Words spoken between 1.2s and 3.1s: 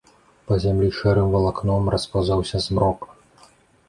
валакном распаўзаўся змрок.